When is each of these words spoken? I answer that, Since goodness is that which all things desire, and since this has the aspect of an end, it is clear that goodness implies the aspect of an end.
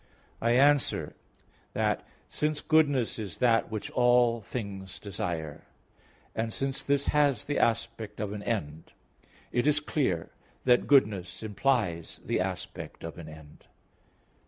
I 0.41 0.53
answer 0.53 1.15
that, 1.73 2.07
Since 2.27 2.61
goodness 2.61 3.19
is 3.19 3.37
that 3.37 3.69
which 3.69 3.91
all 3.91 4.41
things 4.41 4.97
desire, 4.97 5.67
and 6.33 6.51
since 6.51 6.81
this 6.81 7.05
has 7.05 7.45
the 7.45 7.59
aspect 7.59 8.19
of 8.19 8.33
an 8.33 8.41
end, 8.41 8.93
it 9.51 9.67
is 9.67 9.79
clear 9.79 10.31
that 10.63 10.87
goodness 10.87 11.43
implies 11.43 12.19
the 12.25 12.39
aspect 12.39 13.03
of 13.03 13.19
an 13.19 13.29
end. 13.29 13.67